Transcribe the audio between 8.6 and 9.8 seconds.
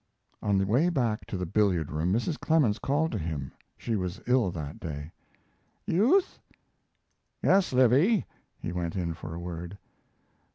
went in for a word.